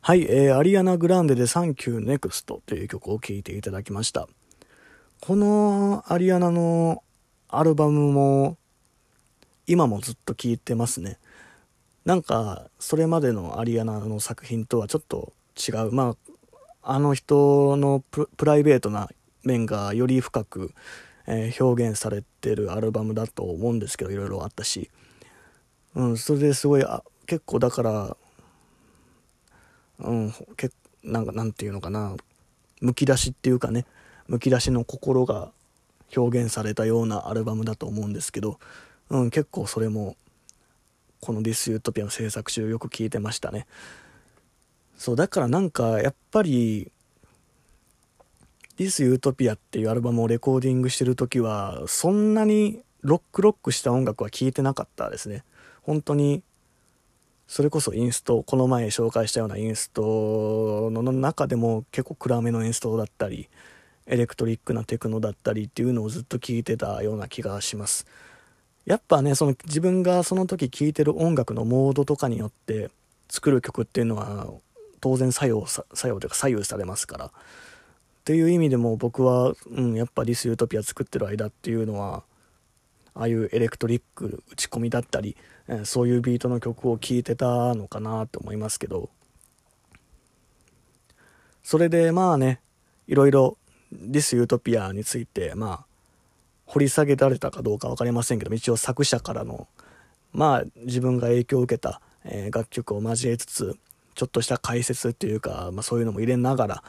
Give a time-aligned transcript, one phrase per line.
[0.00, 4.26] はい、えー、アリアナ・グランデで thank u, next という曲を聴いていただきました。
[5.20, 7.02] このアリアナの
[7.48, 8.56] アルバムも
[9.66, 11.18] 今もずっと聴いてますね。
[12.06, 15.92] なんか、それまでのアリアナの作品とはちょっと違う。
[15.92, 16.16] ま
[16.82, 19.10] あ、あの人のプライベートな
[19.44, 20.72] 面がより深く、
[21.26, 24.90] えー、表現されてるアルバムだと思うんですけど、いろいろあったし。
[25.94, 28.16] うん、それですごい、あ結構だから、
[30.00, 30.70] うん、け
[31.02, 32.16] なんか、なんていうのかな、
[32.80, 33.86] むき出しっていうかね、
[34.26, 35.50] むき出しの心が
[36.16, 38.58] 表現されたようなアルバムだと思うんですけど、
[39.10, 40.16] うん、結構それも、
[41.20, 43.66] この THISUTOPIA の制作中よく聞いてましたね。
[44.96, 46.90] そう、だからなんか、やっぱり、
[48.76, 55.44] THISUTOPIA っていうアルバムをレコーディングしてる時は、そんなにロックロックした音楽は聴いてなかったですね。
[55.82, 56.42] 本当に
[57.48, 63.48] それこそインストこの前紹介したようなインストの中でも結構暗めのインストだったり
[64.06, 68.06] エレクトリックなテクノだったりっていうのをずっと聴いてたような気がします。
[68.84, 72.90] やっぱねその自分がその時聴いてる音楽のモードとかによって
[73.28, 74.46] 作る曲っていうのは
[75.00, 77.26] 当然作用作用というか左右されますから。
[77.26, 77.30] っ
[78.24, 82.24] ていう意味でも僕は、うん、やっぱディス・ユートピア作ってる間っていうのは
[83.14, 85.36] ああいうエレクトリック打ち込みだったり、
[85.68, 89.10] えそういうビートの曲を聴いてたのかなと思いますけど。
[91.62, 92.60] それでまあね
[93.06, 93.58] いろいろ
[93.92, 95.86] ディス・ユートピアについてまあ
[96.64, 99.68] 掘り下げられたかどうか分かりませんけど一応作者からの
[100.32, 103.76] まあ自分が影響を受けた、え、楽曲を交えつつ
[104.14, 106.82] ちょっとした解説っていうか、まあ、そういうのも入れながら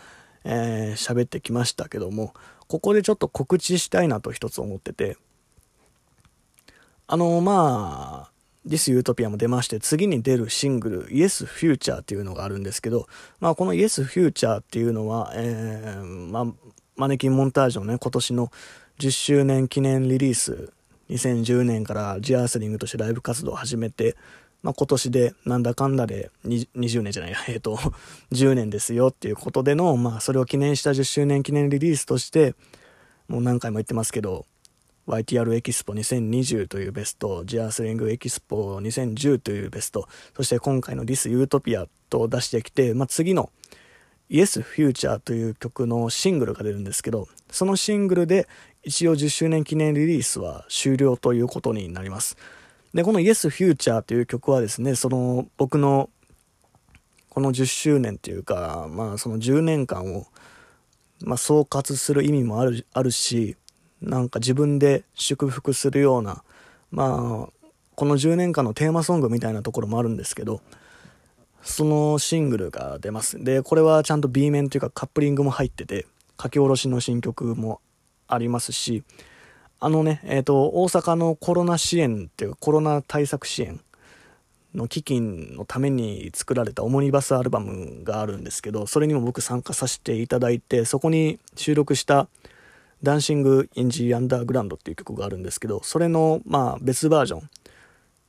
[0.44, 2.33] えー、喋ってきましたけども
[2.67, 5.17] ここでちょっと告知したいなと一つ思ってて。
[7.12, 8.32] あの、まあ、
[8.68, 13.08] This Utopia も出まして、次に出るシングル、Yes Future っていうのがあるんですけど、
[13.40, 16.46] まあ、この Yes Future っていうのは、えー、まあ、
[16.96, 18.52] マネキンモンタージュのね、今年の
[19.00, 20.72] 10周年記念リリース、
[21.10, 24.16] 2010年からジアースリングとしてライブ活動を始めて、
[24.62, 27.76] まあ、今年でなんだかんだで20年じゃない、 えっ、ー、と、
[28.32, 32.54] 10年ですよっていうことでの、まあ、それを記念した10周年記念リリースとして、
[33.28, 34.45] もう何回も言ってますけど、
[35.09, 43.49] YTR エキスポ2020というベスト、ジアースリングエキスポ2010というベスト、そして今回の This Utopia と出してきて、まあ、次の
[44.30, 48.47] Yes Future という曲のシングルが出るんですけど、そのシングルで
[48.83, 52.37] 一応10周年記念リリースは終了ということになります。
[52.93, 56.11] で、この Yes Future という曲はですね、その僕の
[57.30, 60.27] この10周年というか、まあその10年間を、
[61.21, 63.58] まあ、総括する意味もあるあるし、
[64.02, 66.43] なんか自分で祝福するような、
[66.92, 70.61] まあ、この10年間のテーマソングみたいなところもあるんですけど、
[71.61, 73.43] そのシングルが出ます。
[73.43, 76.05] で、これはちゃんと B 面というかカップリングも入ってて、
[76.42, 77.82] 書き下ろしの新曲も
[78.27, 79.04] ありますし、
[79.82, 83.80] あのね、えっ、ー、と、大阪のコロナ支援っていうコロナ対策支援
[84.76, 92.27] の基金のために作られたオモニバスアルバムがあるんですけど、それにも僕参加させていただいて、そこに収録した
[93.02, 97.49] ダンシング・イン・ジ・アンダーグラウンドっていう曲があるんですけど、それの、まあ、別バージョン。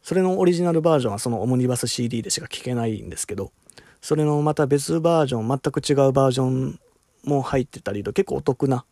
[0.03, 3.53] それのオリジナルバージョンはそのオムニバス CD でしか聴けないんですけど、
[4.01, 6.81] それのまた別バージョン、全く違うバージョン
[7.25, 8.85] も入ってたりと結構お得な、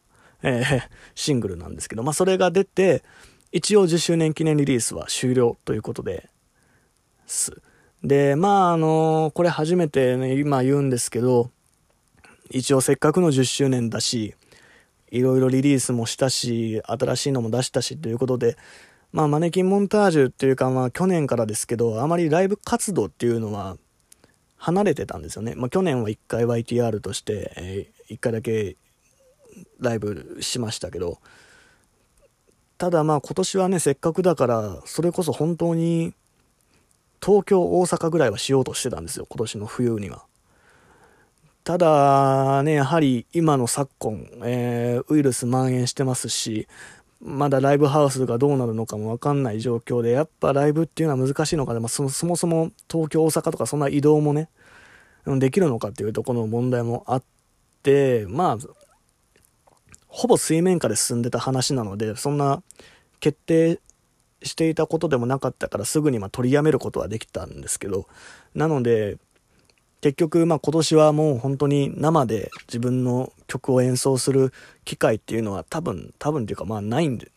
[0.43, 0.83] えー、
[1.15, 3.03] シングルなんですけど、まあそれが出て、
[3.53, 6.29] 一応10周年記念リリースは終了ということで
[7.27, 7.63] す。
[8.05, 11.51] で、まああのー、これ初めてね、今言うんですけど、
[12.51, 14.35] 一応せっかくの10周年だし、
[15.11, 18.57] いろいろリリースもしたし、新しいのも出したしということで、
[19.13, 23.77] まあ、マネキンモンタージュっていうか、まあ、去年からですけど、あまりライブ活動っていうのは
[24.57, 25.55] 離れてたんですよね。
[25.57, 28.77] まあ、去年は1回 YTR として、えー、1回だけ
[29.81, 31.19] ライブしましたけど、
[32.77, 36.15] ただまあ今年はね、せっかくだから、それこそ本当に
[37.25, 40.28] 東京、大阪ぐらいはしようとしてたんですよ、今年の冬には。
[41.69, 46.67] ただね、やはり今の昨今、えー、ウイルス蔓延してますし、
[47.21, 54.49] まだライブハウスがどうなるのかもわかんない状況で、やっぱライブっていうのは難しいのかで、まあ、そもそも東京、大阪とかそんな移動もね、
[55.27, 57.23] できるのかっていうところの問題もあっ
[57.83, 58.59] て、まあ、
[60.07, 62.63] ほぼ水面下で進んでた話なので、そんな
[63.21, 63.79] 決定
[64.43, 68.09] していたことでもなかったからすぐにま取りやめることはできたんですけど、
[68.55, 69.19] なので、
[70.01, 74.53] 結局、まあ今年はもう本当に生で自分の曲を演奏する
[74.85, 77.31] 機会っていうのは多分、多分っていうかまあないんで、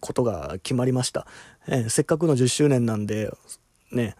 [0.00, 1.26] ことが決まりました。
[1.68, 3.30] えー、せっかくの10周年なんで、
[3.90, 4.16] ね、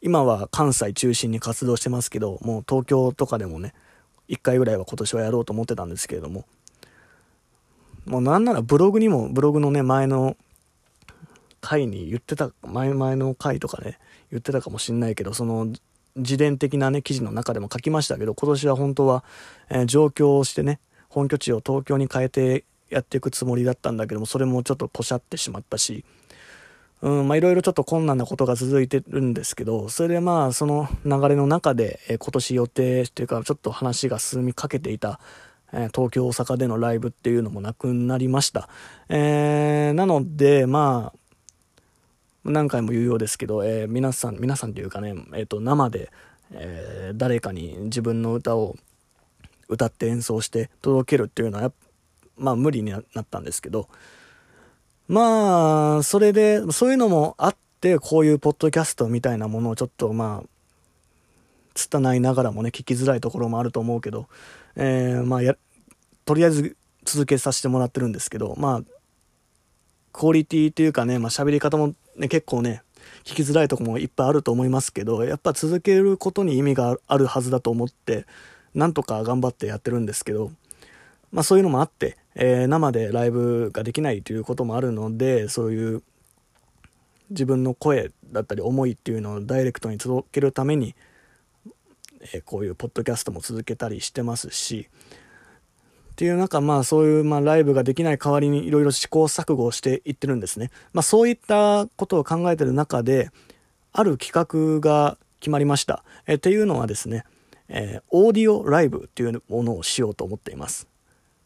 [0.00, 3.74] 今は関西中心に活動してますけど、もう東京とかでもね、
[4.28, 6.44] 1回ぐらいは今年はやろうと思ってたんですけれども、
[8.06, 10.36] もうなんならブログにも、ブログのね、前の
[11.60, 13.98] 回に言ってた、前々の回とかね、
[14.30, 15.68] 言ってたかもしんないけど、その、
[16.16, 19.24] 自伝的なね、記事の中でも書きましたけど、今年は本当は、
[19.68, 26.04] えー、上京してね、本拠地を東京に変えてやっていくつもりだったんだけども、それもちょっとポシャってしまったし、
[27.02, 35.20] うん、まあいろいろちょっと困難なことが続いてるんですけど、それでまあその流れの中で、えー、今年予定というかちょっと話が進みかけていた、
[35.72, 38.68] えー、東京大阪でのライブっていうのもなくなりました。
[39.08, 41.18] えー、なのでまあ、
[42.44, 46.10] 何回も言うようですけど、えー、皆さん、皆さんというかね、えっ、ー、と、生で、
[46.52, 48.76] えー、誰かに自分の歌を
[49.68, 51.72] 歌って演奏して届けるっていうのは、
[52.36, 53.88] まあ無理になったんですけど、
[55.08, 60.48] まあ、それで、そういうのもあって、こういうポッドキャストみたいなものをちょっとまあ、
[61.74, 64.28] 拙いながらもね、聞きづらいところもあると思うけど、
[64.76, 65.56] えー、まあや、
[66.24, 68.82] とりあえず続けさせてもらってるんですけど、まあ、
[70.12, 72.82] クオリティというかね、まあ喋り方もね、結構ね、
[73.24, 78.26] 聞きづらいとこもいっぱいあると思いますけど、やっぱ続けることに意味があるはずだと思って、
[78.74, 80.52] なんとか頑張ってやってるんですけど、
[81.32, 86.02] まあそういうのもあって、えー、生でライブができないということもあるので、そういう
[87.30, 90.94] 自分の声だったり思いっていうのをダイレクトに届けるために、
[92.32, 94.88] えー、こういうポッドキャストも続けたりしてますし、
[96.14, 100.70] っていう中、まあそういう、まあライブができない代わりにいろいろ試行錯誤をしていってるんですね。
[100.92, 103.30] まあそういったことを考えてる中で、
[103.92, 106.04] ある企画が決まりました。
[106.28, 107.24] えっていうのはですね、
[107.68, 110.86] えー、オーディオライブっていうものをしようと思っています。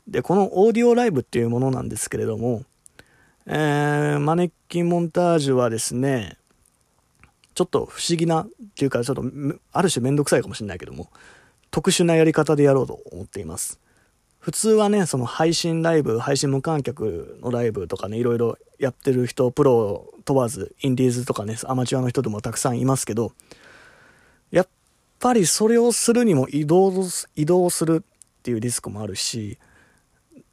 [0.06, 2.62] で、このオーディオライブっていうものなんですけれども、
[3.46, 6.36] えー、マネキンモンタージュはですね、
[7.54, 9.24] ちょっと不思議なっていうか、ちょっと
[9.72, 11.08] ある種めんどくさいかもしれないけども、
[11.70, 13.80] 特殊なやり方でやろうと思っています。
[14.48, 23.32] 普通はね、その配信ライブ、配信無観客のライブとかね、いろいろやってる人、プロ問わず、インディーズとかね、アマチュアの人でもたくさんいますけど、
[24.50, 24.68] やっ
[25.20, 26.90] ぱりそれをするにも移動、
[27.36, 29.58] 移動するっていうリスクもあるし、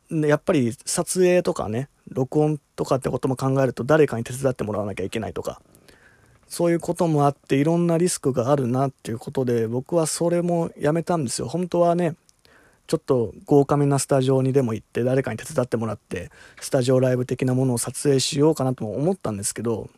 [0.10, 5.62] やっぱり撮影とかね、録音とかってことも考えると誰かに手伝ってもらわなきゃいけないとか、
[6.50, 11.48] そういうこともあっていろんなリスクがあるなっていうことで僕はそれもやめたんですよ。
[11.48, 12.18] 本当はね、
[12.88, 16.30] ちょっと豪華めなスタジオにでも行って誰かに手伝ってもらって
[16.62, 19.90] スタジオライブ的なものを撮影しようかなとも思ったんですけど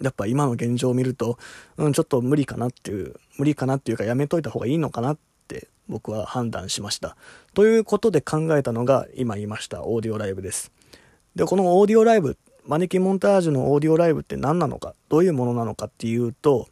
[0.00, 1.38] やっぱ今の現状を見ると、
[1.76, 7.16] うん、ちょっと無理かなっていう無理かなっていうかやめといた方がいいのかなって僕は判断しました。
[7.54, 10.72] ということで考えたのが今言いましたオーディオライブです。
[11.34, 16.68] でこのオーディオライブマネキンモンタージュのオーディオライブって何なのかどういうものなのかっていうと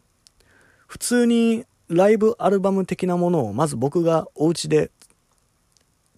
[0.86, 4.90] 普通にライブアルバム的なものをまず僕がお家で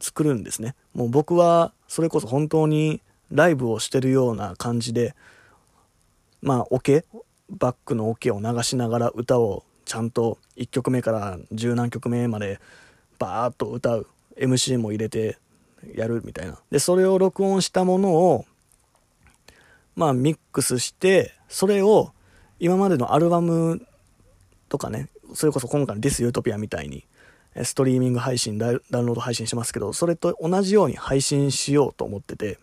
[0.01, 0.75] 作るんですね。
[0.95, 3.01] もう僕はそれこそ本当に
[3.31, 5.15] ライブをしてるような感じで、
[6.43, 7.05] まあ、オケ、
[7.49, 12.61] バックのオケを流しながら歌をちゃんと1曲目から十何曲目まで
[13.19, 14.07] バーッと歌う。
[14.37, 15.37] MC も入れて
[15.95, 16.59] やるみたいな。
[16.71, 18.47] で、それを録音したものを、
[19.97, 22.13] まあ、ミックスして、それを
[22.59, 23.87] 今までのアルバム
[24.69, 27.05] とかね、それこそ今回の This Utopia みたいに、
[27.63, 32.59] ストリーミング配信ダウンロード配信しますけど、それと同じように配信しようと思ってて、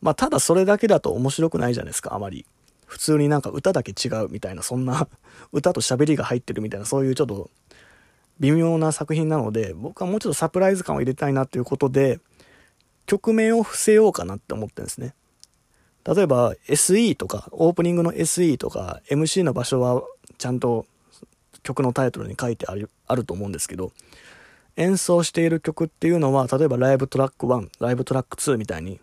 [0.00, 2.44] まあ、ただそれだけだと面白くないじゃないですか、あまり。
[2.86, 5.08] 普通になんか歌だけ違うみたいな、そんな
[5.52, 7.50] 歌と喋りが入ってるみたいな、そういうちょっと
[8.40, 12.18] 微妙な作品なので、僕はもうちょっとサプライズ感を入れたいなっていうことで、
[13.06, 15.14] 曲名を伏せようかなって思ってるんですね。
[16.04, 20.02] 例えば SE とか、オープニングの SE とか、MC の場所は
[20.38, 20.86] ちゃんと
[21.62, 23.92] 曲のタイトルに書いてあるあると思うんですけど、
[24.76, 29.00] 演奏している曲っていうのは、例えばライブトラック1、ライブトラック2みたいに、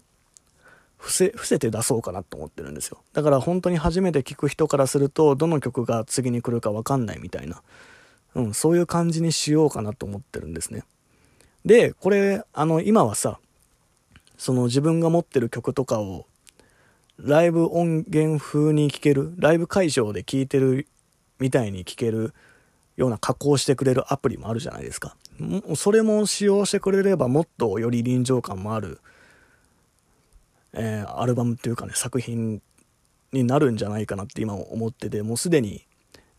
[0.97, 2.99] 伏せ、伏せて出そうかなと思ってるんですよ。
[3.13, 7.61] だから本当に初めて聴く人からすると、どの曲が次に来るかわかんないみたいな、
[8.35, 10.83] うん、そういう感じにしようかなと思ってるんですね。
[11.65, 13.39] で、これ、あの、今はさ、
[14.37, 16.25] その自分が持ってる曲とかを、
[17.17, 20.87] ライブ音源風に聴ける、ライブ会場で聴いてる
[21.39, 22.33] みたいに聴ける
[22.99, 25.15] ような加工してくれるアプリもあるじゃないですか。
[25.77, 28.99] それも使用してくれればもっとより臨場感もある、
[30.73, 32.61] えー、アルバムっていうかね、作品
[33.31, 35.85] になるんじゃないかなって今思ってて、もうすでに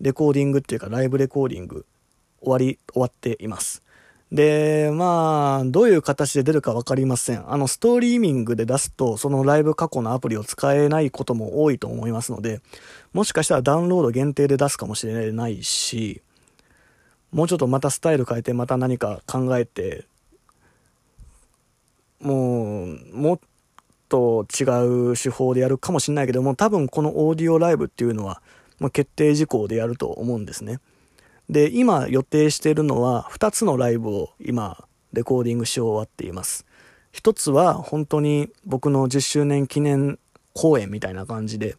[0.02, 1.86] レコーディングっていうかライブレコーディング
[2.42, 3.82] 終わり、終わっています。
[4.30, 7.50] で、まあ、どういう形で出るかわかりません。
[7.50, 12.60] あの、ストリーミングで出すと、そのライブ過去のアプリを使えないことも多いと思いますので、
[13.12, 16.22] もしかしたらダウンロード限定で出すかもしれないし、
[17.32, 20.06] もうちょっとまたスタイル変えて、また何か考えて、
[22.20, 23.40] もう、もっ
[24.08, 24.64] と違
[25.12, 28.42] う手法でやるかもしれないけども、多分このオーディオライブっていうのは、
[28.78, 30.80] まあ、決定事項でやると思うんですね。
[31.48, 36.66] で、今予定しているのは2つのライブを今レコーディングし終わっています。
[37.12, 40.18] 一つは本当に僕の10周年記念
[40.54, 41.76] 公演みたいな感じで、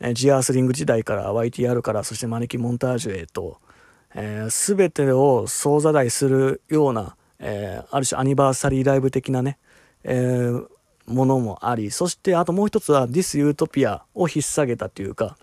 [0.00, 3.58] えジアースリング時代から YTR からそしてマネキモンタージュへと、
[4.14, 9.58] えー、全てを総ざらいするような、えー、ある種アニバーサリーライブ的なね、
[10.04, 10.66] えー、
[11.06, 15.36] ものもあり、そしてあともう一つは This Utopia を引っ提げたというか、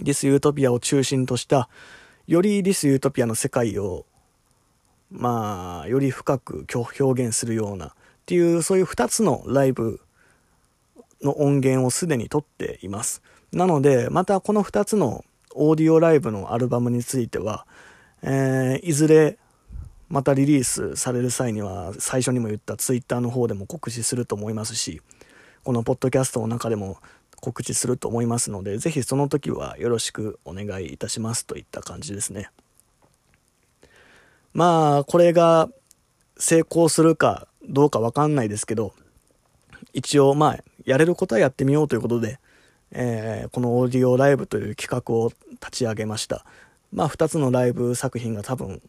[0.00, 1.68] This Utopia を中心とした、
[2.26, 4.06] よりディス・ユートピアの世界を、
[5.10, 7.92] まあ、より深く表現するようなっ
[8.26, 10.00] ていう、そういう2つのライブ
[11.22, 13.22] の音源をすでに撮っています。
[13.52, 17.66] なので、またこの2つのオーディオライブのアルバムについては、
[18.22, 19.38] えー、いずれ
[20.08, 25.00] またリリースされる際には最初にも言ったツイッターの方でも告知すると思いますし、
[25.62, 26.98] このポッドキャストの中でも
[27.40, 32.50] 告知すると思いますので、ぜひその時はよろしくお願いいたしますといった感じですね。
[34.52, 35.68] まあ、これが
[36.36, 38.92] 成功するかどうかわかんないですけど、
[39.92, 42.40] 一応まあ、やれることはやってみようということで、
[42.90, 46.44] えー、このオーディオライブという企画を立ち上げました。
[46.92, 48.82] まあ、2つのライブ作品が多分、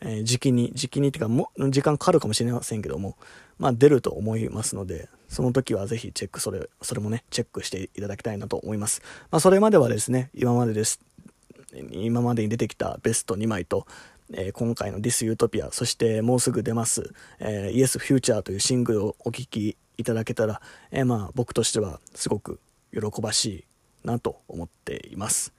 [0.00, 3.16] えー、時期に、時期にっていうか、時間かかるかもしれませんけども、
[3.58, 9.02] まあ、出ると思いますので、その時はぜひチェック、それ、それもね、チェックしていただきたいなと思います。
[9.30, 11.00] まあ、それまではですね、今までです、
[11.90, 13.86] 今までに出てきたベスト2枚と、
[14.32, 22.60] えー、今回の This Utopia、そしてもうすぐ出ます、えー、Yes Future というシングルをお聴きいただけたら、えー、まあ僕としてはすごく
[22.92, 23.64] 喜ばしい
[24.06, 25.52] なと思っています。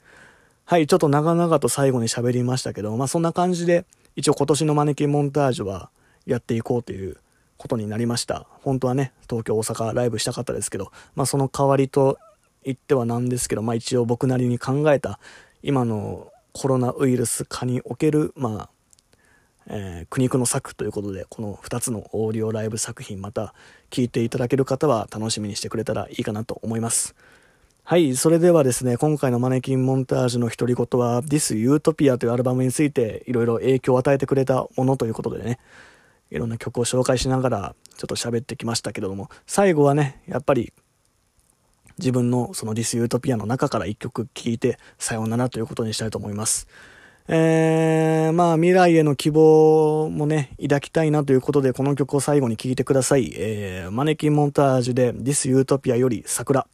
[0.69, 3.86] はい、ちょっと長々と最後に喋りましたけど、まあそんな感じで、
[4.17, 5.89] 一応今年のマネキンモンタージュは
[6.25, 7.15] やっていこうという
[7.55, 8.47] ことになりました。
[8.63, 12.17] 本当はね、東京、大阪ライブしたかったですけど、まあその代わりと
[12.65, 15.19] 言ってはなんですけど、まあ一応僕なりに考えた
[15.63, 18.69] 今のコロナウイルス化における、まあ、
[19.67, 23.53] えー、苦肉の策ということで、この2つのオーディオライブ作品、また
[23.89, 27.15] 聴いていただける方は楽しみにしてくれたらいいかなと思います。
[27.89, 35.58] はい、それではですね、今回のマネキンモンタージュの独り言は、This Utopia というアルバムについていろいろ影響を与えてくれたものということでね、
[36.29, 40.74] いろんな曲を紹介しながらちょっと喋ってきましたけれども、最後はね、やっぱり
[41.98, 46.67] 自分のその This Utopia の中から一曲聴いてさようならということにしたいと思います。
[47.29, 53.32] えー、まあ未来への希望もね、抱きたいなということでこの曲を最後に聴いてください。
[53.38, 56.67] えー、マネキンモンタージュで This Utopia より桜。